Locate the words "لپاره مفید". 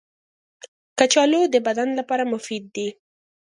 1.99-2.63